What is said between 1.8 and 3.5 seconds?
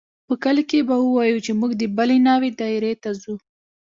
بلې ناوې دايرې ته ځو.